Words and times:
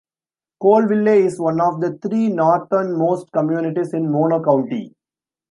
Coleville 0.63 1.15
is 1.25 1.39
one 1.39 1.61
of 1.61 1.79
the 1.79 1.95
three 1.99 2.29
northernmost 2.29 3.31
communities 3.31 3.93
in 3.93 4.11
Mono 4.11 4.43
County. 4.43 4.95